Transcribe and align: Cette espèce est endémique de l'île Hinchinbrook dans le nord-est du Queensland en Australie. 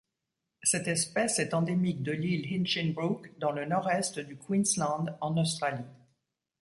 Cette 0.63 0.87
espèce 0.87 1.37
est 1.37 1.53
endémique 1.53 2.01
de 2.01 2.11
l'île 2.11 2.51
Hinchinbrook 2.51 3.37
dans 3.37 3.51
le 3.51 3.65
nord-est 3.67 4.17
du 4.19 4.35
Queensland 4.35 5.15
en 5.21 5.37
Australie. 5.37 5.85